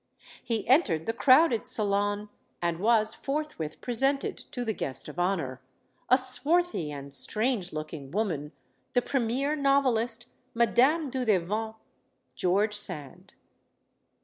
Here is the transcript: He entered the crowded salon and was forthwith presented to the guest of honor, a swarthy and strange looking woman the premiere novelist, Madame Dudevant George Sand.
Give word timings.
He 0.43 0.67
entered 0.67 1.05
the 1.05 1.13
crowded 1.13 1.63
salon 1.63 2.29
and 2.59 2.79
was 2.79 3.13
forthwith 3.13 3.79
presented 3.81 4.35
to 4.51 4.65
the 4.65 4.73
guest 4.73 5.07
of 5.07 5.19
honor, 5.19 5.61
a 6.09 6.17
swarthy 6.17 6.91
and 6.91 7.13
strange 7.13 7.71
looking 7.71 8.09
woman 8.09 8.51
the 8.93 9.03
premiere 9.03 9.55
novelist, 9.55 10.25
Madame 10.55 11.11
Dudevant 11.11 11.75
George 12.35 12.73
Sand. 12.73 13.35